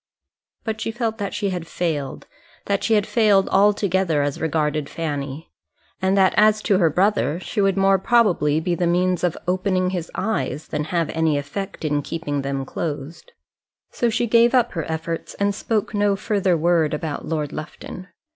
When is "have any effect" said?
10.85-11.85